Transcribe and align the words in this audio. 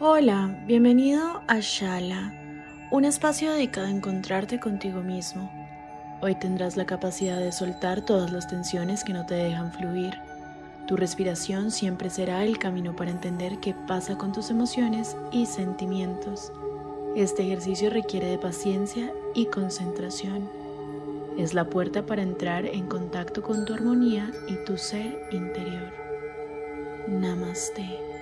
Hola, 0.00 0.56
bienvenido 0.64 1.42
a 1.48 1.58
Shala, 1.58 2.32
un 2.92 3.04
espacio 3.04 3.50
dedicado 3.50 3.88
a 3.88 3.90
encontrarte 3.90 4.60
contigo 4.60 5.00
mismo. 5.00 5.50
Hoy 6.20 6.36
tendrás 6.36 6.76
la 6.76 6.86
capacidad 6.86 7.40
de 7.40 7.50
soltar 7.50 8.02
todas 8.02 8.30
las 8.30 8.46
tensiones 8.46 9.02
que 9.02 9.12
no 9.12 9.26
te 9.26 9.34
dejan 9.34 9.72
fluir. 9.72 10.14
Tu 10.86 10.94
respiración 10.94 11.72
siempre 11.72 12.10
será 12.10 12.44
el 12.44 12.60
camino 12.60 12.94
para 12.94 13.10
entender 13.10 13.58
qué 13.58 13.74
pasa 13.88 14.16
con 14.16 14.30
tus 14.30 14.50
emociones 14.50 15.16
y 15.32 15.46
sentimientos. 15.46 16.52
Este 17.16 17.42
ejercicio 17.42 17.90
requiere 17.90 18.28
de 18.28 18.38
paciencia 18.38 19.12
y 19.34 19.46
concentración. 19.46 20.48
Es 21.36 21.54
la 21.54 21.64
puerta 21.64 22.06
para 22.06 22.22
entrar 22.22 22.66
en 22.66 22.86
contacto 22.86 23.42
con 23.42 23.64
tu 23.64 23.74
armonía 23.74 24.30
y 24.46 24.64
tu 24.64 24.78
ser 24.78 25.28
interior. 25.32 25.92
Namaste. 27.08 28.17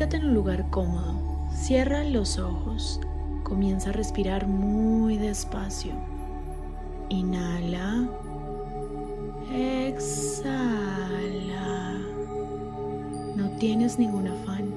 Ubícate 0.00 0.16
en 0.16 0.28
un 0.28 0.34
lugar 0.34 0.70
cómodo. 0.70 1.14
Cierra 1.52 2.02
los 2.04 2.38
ojos. 2.38 3.02
Comienza 3.42 3.90
a 3.90 3.92
respirar 3.92 4.46
muy 4.46 5.18
despacio. 5.18 5.92
Inhala. 7.10 8.08
Exhala. 9.52 10.38
No 13.36 13.50
tienes 13.58 13.98
ningún 13.98 14.28
afán. 14.28 14.72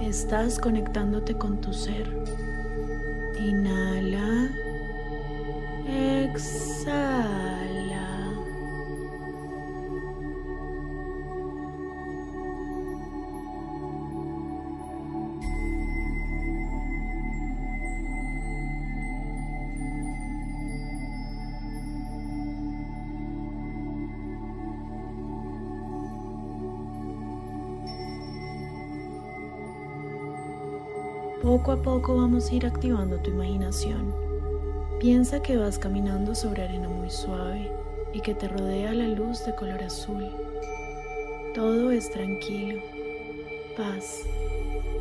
Estás 0.00 0.60
conectándote 0.60 1.34
con 1.34 1.60
tu 1.60 1.72
ser. 1.72 2.08
Inhala. 3.40 4.33
Poco 31.44 31.72
a 31.72 31.76
poco 31.76 32.16
vamos 32.16 32.48
a 32.48 32.54
ir 32.54 32.64
activando 32.64 33.18
tu 33.18 33.28
imaginación. 33.30 34.14
Piensa 34.98 35.42
que 35.42 35.58
vas 35.58 35.78
caminando 35.78 36.34
sobre 36.34 36.64
arena 36.64 36.88
muy 36.88 37.10
suave 37.10 37.70
y 38.14 38.20
que 38.22 38.34
te 38.34 38.48
rodea 38.48 38.94
la 38.94 39.08
luz 39.08 39.44
de 39.44 39.54
color 39.54 39.82
azul. 39.82 40.26
Todo 41.54 41.90
es 41.90 42.10
tranquilo, 42.10 42.80
paz. 43.76 44.22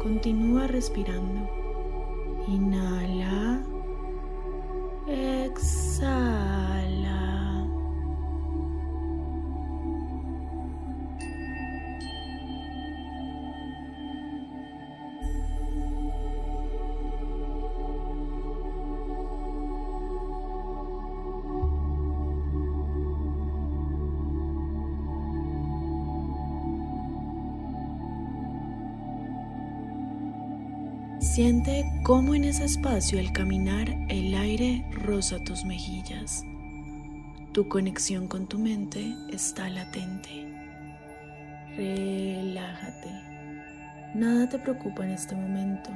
Continúa 0.01 0.67
respirando. 0.67 1.49
Inhala. 2.49 3.63
Exhala. 5.07 6.43
Siente 31.33 31.83
cómo 32.03 32.35
en 32.35 32.43
ese 32.43 32.65
espacio 32.65 33.17
al 33.19 33.33
caminar 33.33 33.89
el 34.07 34.35
aire 34.35 34.85
roza 34.91 35.43
tus 35.43 35.65
mejillas. 35.65 36.45
Tu 37.53 37.67
conexión 37.67 38.27
con 38.27 38.45
tu 38.45 38.59
mente 38.59 39.15
está 39.31 39.67
latente. 39.67 40.29
Relájate. 41.75 43.09
Nada 44.13 44.47
te 44.47 44.59
preocupa 44.59 45.05
en 45.05 45.09
este 45.09 45.33
momento. 45.33 45.89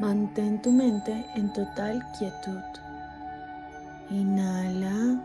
Mantén 0.00 0.60
tu 0.60 0.72
mente 0.72 1.24
en 1.36 1.52
total 1.52 2.02
quietud. 2.18 2.64
Inhala. 4.10 5.24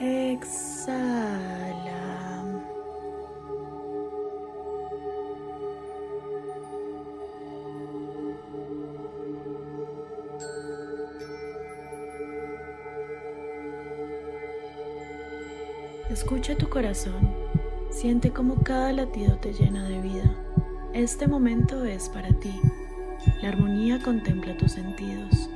Exhala. 0.00 1.79
Escucha 16.30 16.54
tu 16.54 16.68
corazón, 16.68 17.28
siente 17.90 18.30
cómo 18.30 18.62
cada 18.62 18.92
latido 18.92 19.38
te 19.38 19.52
llena 19.52 19.82
de 19.88 20.00
vida. 20.00 20.32
Este 20.92 21.26
momento 21.26 21.84
es 21.84 22.08
para 22.08 22.28
ti. 22.34 22.54
La 23.42 23.48
armonía 23.48 24.00
contempla 24.00 24.56
tus 24.56 24.70
sentidos. 24.70 25.50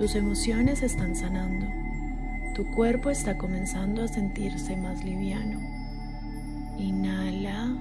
Tus 0.00 0.14
emociones 0.14 0.82
están 0.82 1.14
sanando. 1.14 1.66
Tu 2.54 2.64
cuerpo 2.70 3.10
está 3.10 3.36
comenzando 3.36 4.02
a 4.02 4.08
sentirse 4.08 4.74
más 4.74 5.04
liviano. 5.04 5.60
Inhala. 6.78 7.76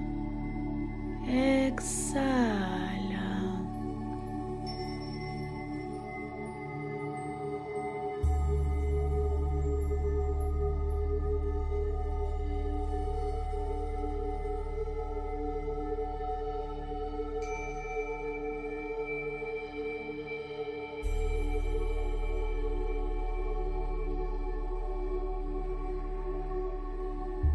Exhala. 1.26 2.79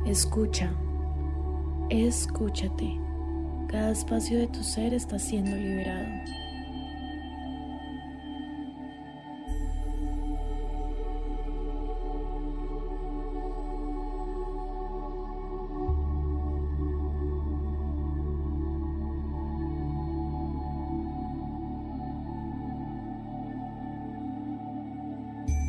Escucha, 0.06 0.70
escúchate. 1.88 3.00
Cada 3.68 3.90
espacio 3.90 4.38
de 4.38 4.46
tu 4.48 4.62
ser 4.62 4.92
está 4.92 5.18
siendo 5.18 5.56
liberado. 5.56 6.04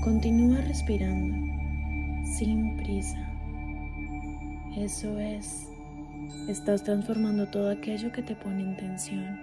Continúa 0.03 0.59
respirando 0.61 1.35
sin 2.37 2.75
prisa. 2.75 3.34
Eso 4.77 5.18
es. 5.19 5.69
Estás 6.50 6.83
transformando 6.83 7.48
todo 7.48 7.72
aquello 7.72 8.12
que 8.12 8.22
te 8.22 8.36
pone 8.36 8.62
en 8.62 8.75
tensión. 8.75 9.39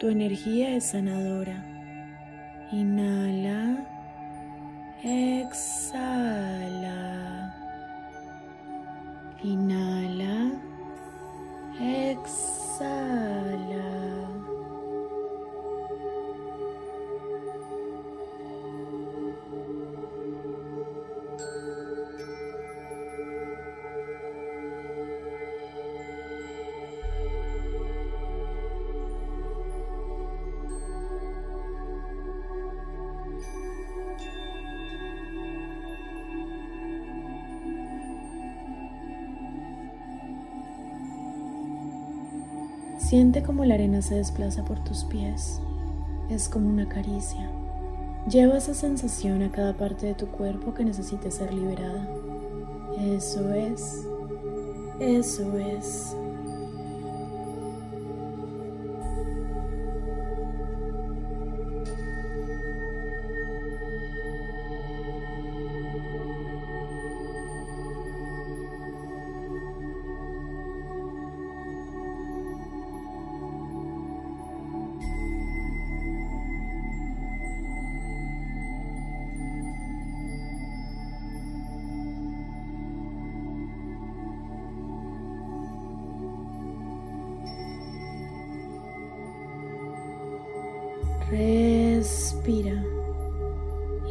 Tu 0.00 0.08
energía 0.08 0.74
es 0.76 0.86
sanadora. 0.86 1.62
Inhala. 2.72 3.86
Exhala. 5.02 6.34
Inhala. 9.42 10.52
Exhala. 11.78 13.34
Siente 43.14 43.44
como 43.44 43.64
la 43.64 43.74
arena 43.74 44.02
se 44.02 44.16
desplaza 44.16 44.64
por 44.64 44.82
tus 44.82 45.04
pies. 45.04 45.60
Es 46.30 46.48
como 46.48 46.68
una 46.68 46.88
caricia. 46.88 47.48
Lleva 48.28 48.58
esa 48.58 48.74
sensación 48.74 49.40
a 49.44 49.52
cada 49.52 49.72
parte 49.74 50.06
de 50.06 50.14
tu 50.14 50.26
cuerpo 50.26 50.74
que 50.74 50.84
necesite 50.84 51.30
ser 51.30 51.54
liberada. 51.54 52.08
Eso 52.98 53.54
es. 53.54 54.04
Eso 54.98 55.56
es. 55.60 56.16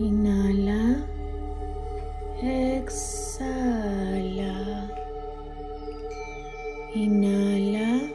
Inhala. 0.01 1.05
Exhala. 2.41 4.55
Inhala. 6.95 8.09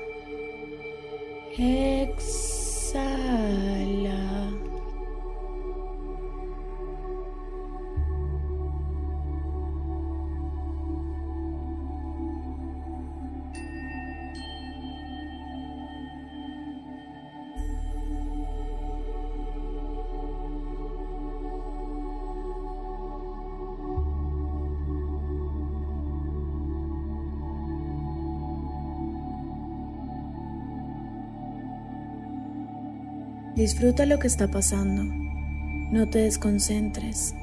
Disfruta 33.58 34.06
lo 34.06 34.20
que 34.20 34.28
está 34.28 34.46
pasando. 34.46 35.02
No 35.90 36.08
te 36.08 36.20
desconcentres. 36.20 37.34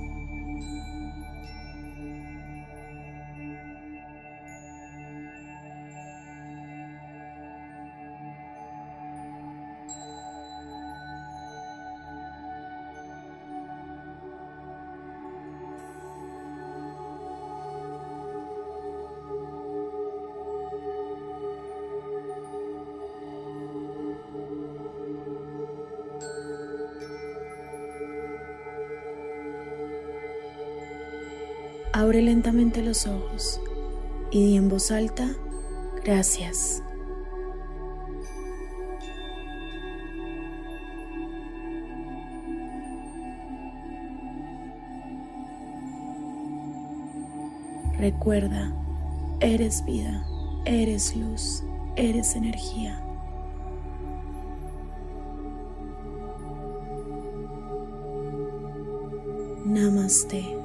Abre 31.97 32.21
lentamente 32.21 32.81
los 32.81 33.07
ojos 33.07 33.61
y 34.29 34.43
di 34.43 34.57
en 34.57 34.67
voz 34.67 34.91
alta, 34.91 35.29
gracias. 36.03 36.83
Recuerda, 47.97 48.73
eres 49.39 49.85
vida, 49.85 50.27
eres 50.65 51.15
luz, 51.15 51.63
eres 51.95 52.35
energía. 52.35 53.01
Namaste. 59.63 60.64